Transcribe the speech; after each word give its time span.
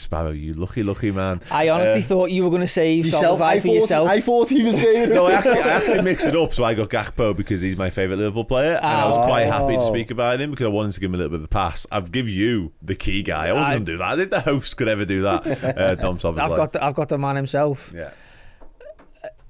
Sparrow, 0.00 0.30
you 0.30 0.54
lucky, 0.54 0.82
lucky 0.82 1.10
man. 1.10 1.40
I 1.50 1.68
honestly 1.68 2.00
Uh, 2.00 2.04
thought 2.04 2.30
you 2.30 2.42
were 2.44 2.50
going 2.50 2.62
to 2.62 2.66
save 2.66 3.04
Yourself, 3.06 3.38
Szoboszlai 3.38 3.42
I 3.46 3.60
for 3.60 3.68
thought, 3.68 3.74
yourself. 3.74 4.08
I 4.08 4.20
thought 4.20 4.48
he 4.48 4.62
was 4.62 4.80
saying 4.80 5.10
no, 5.10 5.26
I 5.26 5.32
actually, 5.32 5.58
I 5.60 5.68
actually 5.68 6.02
mixed 6.02 6.26
it 6.26 6.36
up. 6.36 6.52
So 6.54 6.64
I 6.64 6.74
got 6.74 6.88
Gakpo 6.88 7.36
because 7.36 7.60
he's 7.60 7.76
my 7.76 7.90
favourite 7.90 8.18
Liverpool 8.18 8.44
player, 8.44 8.74
and 8.76 8.84
I 8.86 9.06
was 9.06 9.16
quite 9.18 9.44
happy 9.46 9.76
to 9.76 9.86
speak 9.86 10.10
about 10.10 10.40
him 10.40 10.50
because 10.50 10.66
I 10.66 10.70
wanted 10.70 10.92
to 10.92 11.00
give 11.00 11.10
him 11.10 11.14
a 11.14 11.18
little 11.18 11.30
bit 11.30 11.40
of 11.40 11.44
a 11.44 11.48
pass. 11.48 11.86
I've 11.92 12.10
give 12.12 12.28
you 12.28 12.72
the 12.82 12.94
key 12.94 13.22
guy. 13.22 13.48
I 13.48 13.52
wasn't 13.52 13.72
going 13.74 13.84
to 13.86 13.92
do 13.92 13.98
that. 13.98 14.08
I 14.08 14.16
think 14.16 14.30
the 14.30 14.40
host 14.40 14.76
could 14.76 14.88
ever 14.88 15.04
do 15.04 15.22
that. 15.22 15.46
Uh, 15.78 15.94
Dom 15.96 16.16
I've 16.16 16.50
got 16.56 16.72
the, 16.72 16.84
I've 16.84 16.94
got 16.94 17.08
the 17.08 17.18
man 17.18 17.36
himself. 17.36 17.92
yeah. 17.94 18.10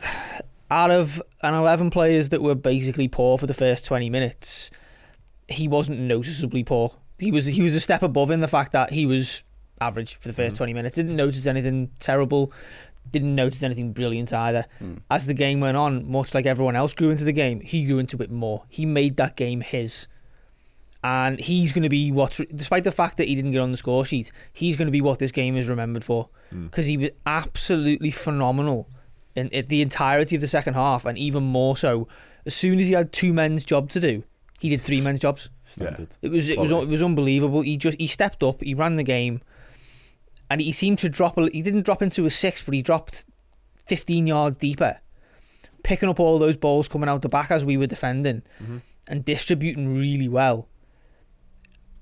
Out 0.70 0.90
of 0.90 1.22
an 1.42 1.54
eleven 1.54 1.90
players 1.90 2.30
that 2.30 2.42
were 2.42 2.54
basically 2.54 3.06
poor 3.06 3.38
for 3.38 3.46
the 3.46 3.54
first 3.54 3.84
twenty 3.84 4.08
minutes, 4.10 4.70
he 5.46 5.68
wasn't 5.68 6.00
noticeably 6.00 6.64
poor. 6.64 6.92
He 7.18 7.30
was 7.30 7.46
he 7.46 7.62
was 7.62 7.76
a 7.76 7.80
step 7.80 8.02
above 8.02 8.30
in 8.30 8.40
the 8.40 8.48
fact 8.48 8.72
that 8.72 8.90
he 8.90 9.06
was 9.06 9.42
average 9.80 10.16
for 10.16 10.30
the 10.30 10.42
1st 10.42 10.52
mm. 10.52 10.56
twenty 10.56 10.74
minutes. 10.74 10.96
Didn't 10.96 11.16
notice 11.16 11.46
anything 11.46 11.90
terrible. 12.00 12.52
Didn't 13.10 13.34
notice 13.34 13.62
anything 13.62 13.92
brilliant 13.92 14.32
either. 14.32 14.66
Mm. 14.82 15.00
As 15.10 15.26
the 15.26 15.34
game 15.34 15.60
went 15.60 15.76
on, 15.76 16.10
much 16.10 16.34
like 16.34 16.46
everyone 16.46 16.76
else 16.76 16.94
grew 16.94 17.10
into 17.10 17.24
the 17.24 17.32
game, 17.32 17.60
he 17.60 17.84
grew 17.84 17.98
into 17.98 18.20
it 18.22 18.30
more. 18.30 18.64
He 18.68 18.86
made 18.86 19.16
that 19.16 19.36
game 19.36 19.60
his. 19.60 20.06
And 21.02 21.38
he's 21.38 21.74
going 21.74 21.82
to 21.82 21.90
be 21.90 22.10
what, 22.10 22.40
despite 22.54 22.84
the 22.84 22.90
fact 22.90 23.18
that 23.18 23.28
he 23.28 23.34
didn't 23.34 23.52
get 23.52 23.60
on 23.60 23.70
the 23.70 23.76
score 23.76 24.06
sheet, 24.06 24.32
he's 24.54 24.76
going 24.76 24.86
to 24.86 24.92
be 24.92 25.02
what 25.02 25.18
this 25.18 25.32
game 25.32 25.54
is 25.54 25.68
remembered 25.68 26.02
for. 26.02 26.30
Mm. 26.52 26.70
Because 26.70 26.86
he 26.86 26.96
was 26.96 27.10
absolutely 27.26 28.10
phenomenal 28.10 28.88
in, 29.34 29.48
in 29.48 29.66
the 29.66 29.82
entirety 29.82 30.36
of 30.36 30.40
the 30.40 30.48
second 30.48 30.74
half, 30.74 31.04
and 31.04 31.18
even 31.18 31.42
more 31.42 31.76
so. 31.76 32.08
As 32.46 32.54
soon 32.54 32.78
as 32.78 32.86
he 32.86 32.92
had 32.92 33.12
two 33.12 33.32
men's 33.32 33.64
job 33.64 33.90
to 33.90 34.00
do, 34.00 34.22
he 34.60 34.68
did 34.68 34.80
three 34.80 35.00
men's 35.00 35.20
jobs. 35.20 35.48
Yeah. 35.76 35.96
It 36.22 36.30
was 36.30 36.48
it 36.48 36.58
was 36.58 36.70
it 36.70 36.88
was 36.88 37.02
unbelievable. 37.02 37.62
He 37.62 37.76
just 37.76 37.98
he 37.98 38.06
stepped 38.06 38.42
up, 38.42 38.62
he 38.62 38.74
ran 38.74 38.96
the 38.96 39.02
game, 39.02 39.40
and 40.54 40.60
he 40.60 40.70
seemed 40.70 41.00
to 41.00 41.08
drop. 41.08 41.36
He 41.36 41.62
didn't 41.62 41.82
drop 41.82 42.00
into 42.00 42.26
a 42.26 42.30
six, 42.30 42.62
but 42.62 42.74
he 42.74 42.80
dropped 42.80 43.24
fifteen 43.86 44.28
yards 44.28 44.56
deeper, 44.56 44.98
picking 45.82 46.08
up 46.08 46.20
all 46.20 46.38
those 46.38 46.56
balls 46.56 46.86
coming 46.86 47.08
out 47.08 47.22
the 47.22 47.28
back 47.28 47.50
as 47.50 47.64
we 47.64 47.76
were 47.76 47.88
defending, 47.88 48.44
mm-hmm. 48.62 48.76
and 49.08 49.24
distributing 49.24 49.96
really 49.96 50.28
well, 50.28 50.68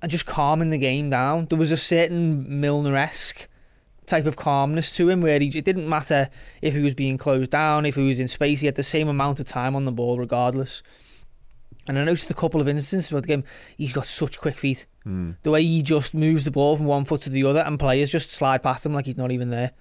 and 0.00 0.12
just 0.12 0.26
calming 0.26 0.70
the 0.70 0.78
game 0.78 1.10
down. 1.10 1.46
There 1.46 1.58
was 1.58 1.72
a 1.72 1.76
certain 1.76 2.60
Milner 2.60 2.94
esque 2.94 3.48
type 4.06 4.26
of 4.26 4.36
calmness 4.36 4.92
to 4.92 5.10
him 5.10 5.22
where 5.22 5.40
he, 5.40 5.48
it 5.48 5.64
didn't 5.64 5.88
matter 5.88 6.30
if 6.62 6.72
he 6.72 6.80
was 6.82 6.94
being 6.94 7.18
closed 7.18 7.50
down, 7.50 7.84
if 7.84 7.96
he 7.96 8.06
was 8.06 8.20
in 8.20 8.28
space, 8.28 8.60
he 8.60 8.66
had 8.66 8.76
the 8.76 8.82
same 8.84 9.08
amount 9.08 9.40
of 9.40 9.46
time 9.46 9.74
on 9.74 9.86
the 9.86 9.90
ball 9.90 10.20
regardless. 10.20 10.84
And 11.88 11.98
I 11.98 12.04
noticed 12.04 12.30
a 12.30 12.34
couple 12.34 12.60
of 12.60 12.68
instances 12.68 13.12
where 13.12 13.20
the 13.20 13.28
game, 13.28 13.44
he's 13.76 13.92
got 13.92 14.06
such 14.06 14.38
quick 14.40 14.58
feet. 14.58 14.86
Hmm. 15.04 15.32
The 15.42 15.50
way 15.50 15.62
he 15.62 15.82
just 15.82 16.14
moves 16.14 16.44
the 16.44 16.50
ball 16.50 16.76
from 16.76 16.86
one 16.86 17.04
foot 17.04 17.22
to 17.22 17.30
the 17.30 17.44
other, 17.44 17.60
and 17.60 17.78
players 17.78 18.10
just 18.10 18.32
slide 18.32 18.62
past 18.62 18.84
him 18.84 18.94
like 18.94 19.06
he's 19.06 19.16
not 19.16 19.30
even 19.30 19.50
there. 19.50 19.72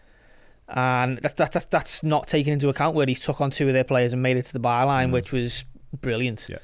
And 0.68 1.18
that, 1.20 1.38
that, 1.38 1.52
that 1.54 1.72
that's 1.72 2.04
not 2.04 2.28
taken 2.28 2.54
into 2.54 2.70
account 2.70 2.96
where 2.96 3.06
he 3.06 3.16
took 3.16 3.42
on 3.42 3.52
two 3.52 3.68
of 3.68 3.74
their 3.74 3.84
players 3.84 4.14
and 4.14 4.22
made 4.22 4.38
it 4.38 4.46
to 4.48 4.54
the 4.54 4.60
byline, 4.60 5.08
hmm. 5.08 5.14
which 5.14 5.32
was 5.32 5.66
brilliant. 6.02 6.48
Yeah. 6.50 6.58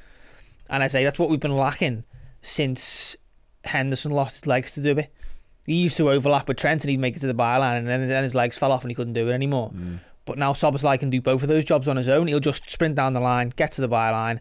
And 0.69 0.84
I 0.84 0.88
say 0.88 1.03
that's 1.03 1.19
what 1.19 1.29
we've 1.29 1.40
been 1.40 1.56
lacking 1.56 2.03
since 2.41 3.16
Henderson 3.63 4.12
lost 4.12 4.35
his 4.35 4.47
legs 4.47 4.72
to 4.73 4.81
do 4.81 4.97
it. 4.97 5.12
He 5.66 5.75
used 5.75 5.97
to 5.97 6.09
overlap 6.09 6.47
with 6.47 6.58
Trent 6.58 6.84
and 6.84 6.90
he'd 6.90 7.00
make 7.00 7.16
it 7.16 7.19
to 7.19 7.28
the 7.28 7.34
byline, 7.34 7.79
and 7.79 7.88
then, 7.88 8.08
then 8.08 8.23
his 8.23 8.34
legs 8.34 8.58
fell 8.58 8.72
off 8.72 8.84
and 8.84 8.91
he 8.91 8.96
couldn't 8.96 9.13
do 9.13 9.29
it 9.29 9.34
anymore. 9.34 9.69
Hmm. 9.69 9.97
But 10.25 10.38
now 10.38 10.53
Szoboszlai 10.53 11.00
can 11.00 11.09
do 11.09 11.22
both 11.22 11.41
of 11.41 11.50
those 11.50 11.66
jobs 11.66 11.88
on 11.88 11.97
his 11.97 12.08
own. 12.08 12.28
He'll 12.28 12.40
just 12.40 12.69
sprint 12.69 12.96
down 12.96 13.13
the 13.13 13.19
line, 13.19 13.52
get 13.56 13.72
to 13.73 13.81
the 13.81 13.90
byline, 13.90 14.40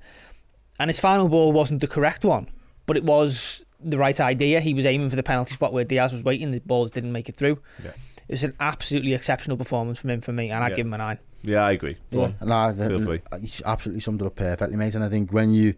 and 0.81 0.89
his 0.89 0.99
final 0.99 1.29
ball 1.29 1.53
wasn't 1.53 1.81
the 1.81 1.87
correct 1.87 2.25
one, 2.25 2.49
but 2.87 2.97
it 2.97 3.05
was 3.05 3.65
the 3.83 3.97
right 3.99 4.19
idea. 4.21 4.61
He 4.61 4.75
was 4.75 4.85
aiming 4.85 5.11
for 5.11 5.17
the 5.17 5.23
penalty 5.23 5.55
spot 5.55 5.73
where 5.73 5.85
Diaz 5.85 6.13
was 6.13 6.23
waiting. 6.25 6.51
The 6.51 6.59
ball 6.61 6.87
didn't 6.89 7.13
make 7.13 7.29
it 7.29 7.37
through. 7.37 7.59
Yeah. 7.85 7.91
It 8.29 8.33
was 8.35 8.43
an 8.45 8.55
absolutely 8.61 9.15
exceptional 9.15 9.57
performance 9.57 9.99
from 9.99 10.11
him 10.11 10.21
for 10.21 10.33
me, 10.33 10.51
and 10.51 10.63
I'd 10.65 10.71
Yeah. 10.73 10.77
give 10.77 10.87
him 10.87 10.95
a 10.95 10.99
nine. 10.99 11.19
Yeah, 11.43 11.61
I 11.65 11.73
agree. 11.73 11.97
Go 12.13 12.21
Yeah, 12.21 12.33
on. 12.43 12.49
nah, 12.49 12.73
Feel 12.73 12.99
th- 13.07 13.23
you 13.41 13.49
absolutely 13.65 14.01
summed 14.01 14.21
it 14.21 14.27
up 14.27 14.37
perfectly, 14.37 14.77
mate. 14.77 14.95
And 14.95 15.03
I 15.03 15.09
think 15.09 15.33
when 15.33 15.53
you, 15.53 15.75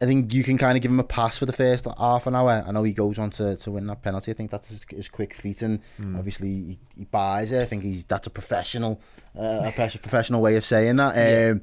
I 0.00 0.04
think 0.04 0.34
you 0.34 0.44
can 0.44 0.58
kind 0.58 0.76
of 0.76 0.82
give 0.82 0.90
him 0.90 1.00
a 1.00 1.04
pass 1.04 1.38
for 1.38 1.46
the 1.46 1.54
first 1.54 1.86
half 1.98 2.26
an 2.26 2.34
hour. 2.36 2.62
I 2.66 2.70
know 2.72 2.82
he 2.82 2.92
goes 2.92 3.18
on 3.18 3.30
to, 3.30 3.56
to 3.56 3.70
win 3.70 3.86
that 3.86 4.02
penalty. 4.02 4.30
I 4.30 4.34
think 4.34 4.50
that's 4.50 4.66
his, 4.68 4.84
his 4.90 5.08
quick 5.08 5.34
feet, 5.34 5.62
and 5.62 5.80
Hmm. 5.96 6.16
obviously 6.16 6.48
he, 6.48 6.78
he 6.98 7.04
buys 7.06 7.50
it. 7.52 7.62
I 7.62 7.64
think 7.64 7.82
he's 7.82 8.04
that's 8.04 8.26
a 8.26 8.30
professional, 8.30 9.00
uh, 9.36 9.62
a 9.64 9.72
professional 9.72 10.42
way 10.42 10.56
of 10.56 10.64
saying 10.66 10.96
that. 10.96 11.50
Um, 11.52 11.62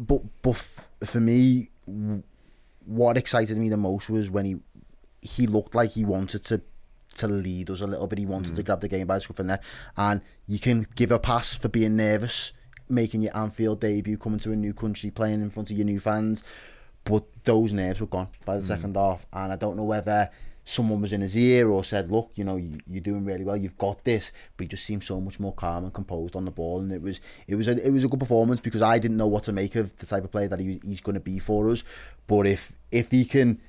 but 0.00 0.22
but 0.40 0.50
f- 0.52 0.88
for 1.04 1.20
me, 1.20 1.70
what 2.84 3.16
excited 3.16 3.56
me 3.56 3.68
the 3.68 3.76
most 3.76 4.10
was 4.10 4.30
when 4.30 4.44
he 4.44 4.56
he 5.20 5.46
looked 5.46 5.74
like 5.74 5.92
he 5.92 6.04
wanted 6.04 6.42
to 6.44 6.60
to 7.16 7.28
lead 7.28 7.70
us 7.70 7.80
a 7.80 7.86
little 7.86 8.06
bit. 8.06 8.18
He 8.18 8.26
wanted 8.26 8.54
to 8.54 8.62
mm. 8.62 8.66
grab 8.66 8.80
the 8.80 8.88
game 8.88 9.06
by 9.06 9.16
the 9.16 9.20
scruff 9.20 9.38
of 9.38 9.46
the 9.46 9.52
neck, 9.52 9.64
and 9.96 10.20
you 10.46 10.58
can 10.58 10.86
give 10.94 11.12
a 11.12 11.18
pass 11.18 11.54
for 11.54 11.68
being 11.68 11.96
nervous, 11.96 12.52
making 12.88 13.22
your 13.22 13.36
Anfield 13.36 13.80
debut, 13.80 14.16
coming 14.16 14.38
to 14.40 14.52
a 14.52 14.56
new 14.56 14.72
country, 14.72 15.10
playing 15.10 15.42
in 15.42 15.50
front 15.50 15.70
of 15.70 15.76
your 15.76 15.86
new 15.86 16.00
fans. 16.00 16.42
But 17.04 17.24
those 17.44 17.72
nerves 17.72 18.00
were 18.00 18.06
gone 18.06 18.28
by 18.44 18.56
the 18.56 18.62
mm. 18.62 18.68
second 18.68 18.96
half, 18.96 19.26
and 19.32 19.52
I 19.52 19.56
don't 19.56 19.76
know 19.76 19.84
whether 19.84 20.30
someone 20.64 21.00
was 21.00 21.12
in 21.12 21.20
his 21.20 21.36
ear 21.36 21.68
or 21.68 21.84
said, 21.84 22.10
"Look, 22.10 22.30
you 22.34 22.44
know, 22.44 22.56
you, 22.56 22.78
you're 22.86 23.00
doing 23.00 23.24
really 23.24 23.44
well. 23.44 23.56
You've 23.56 23.78
got 23.78 24.04
this." 24.04 24.32
But 24.56 24.64
he 24.64 24.68
just 24.68 24.84
seemed 24.84 25.04
so 25.04 25.20
much 25.20 25.40
more 25.40 25.52
calm 25.52 25.84
and 25.84 25.92
composed 25.92 26.36
on 26.36 26.44
the 26.44 26.50
ball, 26.50 26.80
and 26.80 26.92
it 26.92 27.02
was 27.02 27.20
it 27.46 27.56
was 27.56 27.68
a 27.68 27.84
it 27.86 27.90
was 27.90 28.04
a 28.04 28.08
good 28.08 28.20
performance 28.20 28.60
because 28.60 28.82
I 28.82 28.98
didn't 28.98 29.16
know 29.16 29.26
what 29.26 29.44
to 29.44 29.52
make 29.52 29.74
of 29.76 29.98
the 29.98 30.06
type 30.06 30.24
of 30.24 30.30
player 30.30 30.48
that 30.48 30.58
he, 30.58 30.80
he's 30.84 31.00
going 31.00 31.14
to 31.14 31.20
be 31.20 31.38
for 31.38 31.70
us. 31.70 31.82
But 32.26 32.46
if 32.46 32.72
if 32.90 33.10
he 33.10 33.24
can 33.24 33.60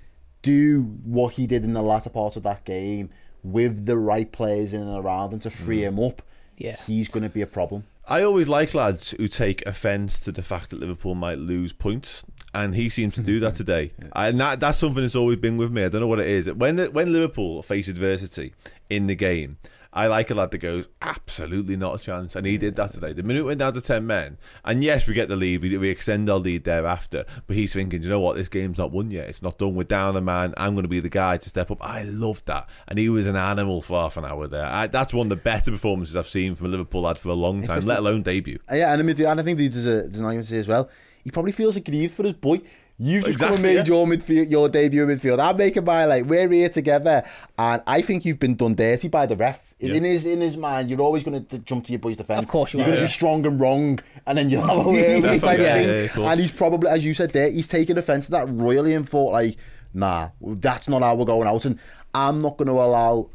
do 0.42 0.82
what 1.04 1.34
he 1.34 1.48
did 1.48 1.64
in 1.64 1.74
the 1.74 1.82
latter 1.82 2.10
part 2.10 2.36
of 2.36 2.44
that 2.44 2.66
game 2.66 3.10
with 3.44 3.86
the 3.86 3.98
right 3.98 4.32
players 4.32 4.74
in 4.74 4.82
and 4.82 4.98
around 4.98 5.34
him 5.34 5.40
to 5.40 5.50
free 5.50 5.80
mm. 5.80 5.88
him 5.88 6.00
up, 6.00 6.22
Yeah. 6.58 6.76
he's 6.86 7.10
going 7.10 7.24
to 7.24 7.30
be 7.30 7.42
a 7.42 7.48
problem. 7.48 7.86
I 8.06 8.22
always 8.22 8.50
like 8.50 8.74
lads 8.74 9.12
who 9.12 9.30
take 9.30 9.66
offence 9.66 10.20
to 10.22 10.32
the 10.32 10.44
fact 10.44 10.70
that 10.70 10.80
Liverpool 10.80 11.16
might 11.16 11.38
lose 11.40 11.72
points, 11.72 12.26
and 12.54 12.76
he 12.76 12.90
seems 12.90 13.16
to 13.16 13.22
do 13.22 13.40
that 13.40 13.56
today. 13.64 13.94
And 14.14 14.40
that, 14.40 14.60
that's 14.60 14.78
something 14.80 15.02
that's 15.02 15.16
always 15.16 15.38
been 15.38 15.56
with 15.56 15.72
me. 15.72 15.86
I 15.86 15.90
don't 15.90 16.02
know 16.02 16.08
what 16.08 16.20
it 16.20 16.28
is. 16.28 16.52
When 16.52 16.76
the, 16.76 16.88
when 16.88 17.14
Liverpool 17.14 17.62
face 17.62 17.88
adversity 17.88 18.54
in 18.90 19.08
the 19.08 19.16
game, 19.16 19.58
I 19.94 20.08
like 20.08 20.32
a 20.32 20.34
lad 20.34 20.52
that 20.52 20.58
goes 20.58 20.88
absolutely 21.02 21.76
not 21.78 22.00
a 22.00 22.04
chance, 22.04 22.36
and 22.36 22.46
he 22.48 22.58
did 22.58 22.76
that 22.78 22.92
today. 22.92 23.14
The 23.14 23.24
minute 23.24 23.46
went 23.46 23.60
down 23.60 23.74
to 23.74 23.82
ten 23.82 24.08
men, 24.08 24.38
and 24.66 24.84
yes, 24.84 25.06
we 25.08 25.14
get 25.14 25.30
the 25.30 25.36
lead, 25.36 25.62
we, 25.62 25.78
we 25.78 25.90
extend 25.90 26.30
our 26.30 26.40
lead 26.40 26.64
thereafter. 26.64 27.26
But 27.46 27.56
he's 27.56 27.74
thinking, 27.74 28.02
you 28.02 28.10
know 28.10 28.20
what, 28.20 28.36
this 28.36 28.50
game's 28.50 28.78
not 28.78 28.92
won 28.92 29.12
yet. 29.12 29.30
It's 29.30 29.44
not 29.44 29.58
done. 29.58 29.76
We're 29.76 29.84
down 29.84 30.16
a 30.16 30.22
man. 30.22 30.54
I'm 30.58 30.74
going 30.74 30.84
to 30.84 30.90
be 30.90 31.00
the 31.00 31.10
guy 31.10 31.38
to 31.38 31.50
step 31.50 31.70
up. 31.70 31.78
I 31.82 32.04
loved 32.04 32.48
that, 32.48 32.68
and 32.88 32.98
he 32.98 33.10
was 33.10 33.28
an 33.28 33.36
animal 33.36 33.82
for 33.82 34.02
half 34.02 34.18
an 34.18 34.26
hour 34.26 34.48
there. 34.48 34.66
I, 34.66 34.88
that's 34.88 35.14
one 35.14 35.28
of 35.28 35.30
the 35.30 35.36
better 35.36 35.72
performances 35.72 36.18
I've 36.18 36.28
seen 36.28 36.56
from 36.56 36.68
a 36.68 36.70
Liverpool 36.70 37.02
lad 37.02 37.18
for 37.20 37.30
a 37.30 37.34
long 37.36 37.62
time, 37.62 37.86
let 37.86 38.00
alone 38.00 38.24
debut. 38.24 38.60
Uh, 38.72 38.76
Yeah, 38.76 38.94
and 38.94 39.02
I, 39.02 39.04
mean, 39.04 39.22
and 39.22 39.40
I 39.40 39.44
think 39.44 39.58
there's, 39.58 39.86
a, 39.86 39.90
there's 39.90 40.20
an 40.20 40.26
argument 40.26 40.48
to 40.48 40.54
say 40.54 40.60
as 40.60 40.68
well. 40.68 40.90
He 41.24 41.32
probably 41.32 41.54
feels 41.54 41.78
aggrieved 41.78 42.14
for 42.16 42.24
his 42.24 42.34
boy. 42.34 42.62
You've 43.00 43.26
just 43.26 43.40
come 43.40 43.54
and 43.54 43.66
Exactly, 43.66 43.76
made 43.76 43.88
yeah. 43.88 43.94
your 43.96 44.06
midfield, 44.06 44.52
your 44.52 44.70
debut 44.70 45.10
in 45.10 45.18
midfield. 45.18 45.40
I'm 45.40 45.58
making 45.58 45.84
my 45.84 46.06
like 46.06 46.26
we're 46.26 46.48
here 46.50 46.70
together, 46.70 47.24
and 47.58 47.82
I 47.88 48.02
think 48.02 48.24
you've 48.24 48.40
been 48.40 48.56
done 48.56 48.76
dirty 48.76 49.08
by 49.08 49.26
the 49.26 49.36
ref. 49.36 49.74
Yeah. 49.80 49.96
In 49.96 50.04
his 50.04 50.26
in 50.26 50.42
his 50.42 50.58
mind, 50.58 50.90
you're 50.90 51.02
always 51.02 51.24
going 51.24 51.44
to 51.44 51.58
jump 51.60 51.86
to 51.86 51.92
your 51.92 52.00
boy's 52.00 52.18
defence. 52.18 52.44
Of 52.46 52.50
course 52.52 52.74
you 52.74 52.80
you're 52.80 52.86
going 52.86 52.98
to 52.98 53.02
yeah. 53.02 53.08
be 53.08 53.12
strong 53.12 53.46
and 53.48 53.60
wrong, 53.60 54.00
and 54.28 54.38
then 54.38 54.50
you'll 54.50 54.62
have 54.62 54.86
a 54.86 54.90
way 54.90 55.18
away 55.18 55.40
type 55.40 55.58
Definitely, 55.58 55.64
of 55.64 56.02
yeah, 56.02 56.08
thing. 56.08 56.24
yeah, 56.24 56.32
and 56.32 56.40
he's 56.40 56.52
probably, 56.52 56.90
as 56.90 57.04
you 57.04 57.14
said 57.14 57.32
there, 57.32 57.50
he's 57.50 57.68
taken 57.68 57.98
offence 57.98 58.26
to 58.26 58.32
that 58.32 58.48
royally 58.50 58.94
and 58.94 59.10
thought 59.10 59.32
like, 59.32 59.58
nah, 59.94 60.30
that's 60.40 60.88
not 60.88 61.02
how 61.02 61.16
we're 61.16 61.26
going 61.26 61.48
out, 61.48 61.66
and 61.66 61.80
I'm 62.14 62.42
not 62.42 62.58
going 62.58 62.68
to 62.68 62.74
allow 62.74 63.32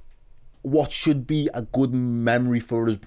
what 0.71 0.93
should 0.93 1.27
be 1.27 1.49
a 1.55 1.63
good 1.63 1.93
memory 1.93 2.61
for 2.61 2.89
us 2.89 2.99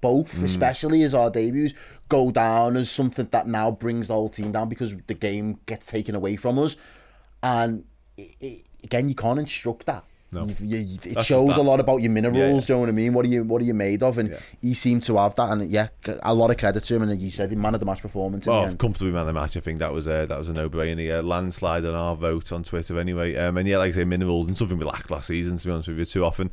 both, 0.00 0.34
Mm. 0.36 0.44
especially 0.44 1.02
as 1.02 1.14
our 1.14 1.30
debuts, 1.30 1.74
go 2.08 2.30
down 2.30 2.76
as 2.76 2.90
something 2.90 3.28
that 3.30 3.46
now 3.46 3.70
brings 3.70 4.08
the 4.08 4.14
whole 4.14 4.28
team 4.28 4.52
down 4.52 4.68
because 4.68 4.94
the 5.06 5.14
game 5.14 5.58
gets 5.66 5.86
taken 5.86 6.14
away 6.14 6.36
from 6.36 6.58
us. 6.58 6.76
And 7.42 7.84
it, 8.16 8.34
it, 8.40 8.62
again, 8.84 9.08
you 9.08 9.14
can't 9.14 9.38
instruct 9.38 9.86
that. 9.86 10.04
No. 10.30 10.44
You- 10.44 10.54
you- 10.60 10.98
it 11.04 11.14
That's 11.14 11.26
shows 11.26 11.56
a 11.56 11.62
lot 11.62 11.80
about 11.80 12.02
your 12.02 12.10
minerals. 12.12 12.36
Yeah, 12.36 12.52
yeah. 12.52 12.60
Do 12.60 12.66
you 12.66 12.74
know 12.74 12.80
what 12.80 12.88
I 12.90 12.92
mean? 12.92 13.14
What 13.14 13.24
are 13.24 13.28
you 13.28 13.44
What 13.44 13.62
are 13.62 13.64
you 13.64 13.72
made 13.72 14.02
of? 14.02 14.18
And 14.18 14.28
Yeah. 14.30 14.36
he 14.60 14.74
seemed 14.74 15.02
to 15.04 15.16
have 15.16 15.34
that, 15.36 15.48
and 15.50 15.70
yeah, 15.70 15.88
a 16.22 16.34
lot 16.34 16.50
of 16.50 16.58
credit 16.58 16.84
to 16.84 16.94
him. 16.96 17.00
And 17.00 17.10
like 17.10 17.20
you 17.22 17.30
said, 17.30 17.50
man 17.56 17.72
of 17.72 17.80
the 17.80 17.86
match 17.86 18.02
performance. 18.02 18.44
Well, 18.46 18.66
end. 18.66 18.78
comfortably 18.78 19.10
man 19.12 19.22
of 19.22 19.28
the 19.28 19.32
match. 19.32 19.56
I 19.56 19.60
think 19.60 19.78
that 19.78 19.90
was 19.94 20.06
a 20.06 20.26
that 20.28 20.38
was 20.38 20.50
a 20.50 20.52
no 20.52 20.68
brainer. 20.68 21.18
Uh, 21.18 21.22
landslide 21.22 21.86
on 21.86 21.94
our 21.94 22.14
vote 22.14 22.52
on 22.52 22.62
Twitter 22.62 22.98
anyway. 23.00 23.36
Um, 23.36 23.56
and 23.56 23.66
yeah, 23.66 23.78
like 23.78 23.88
I 23.92 23.94
say, 23.94 24.04
minerals 24.04 24.46
and 24.48 24.54
something 24.58 24.76
we 24.76 24.84
lacked 24.84 25.10
last 25.10 25.28
season. 25.28 25.56
To 25.56 25.64
be 25.66 25.72
honest 25.72 25.88
with 25.88 25.98
you, 25.98 26.04
too 26.04 26.26
often. 26.26 26.50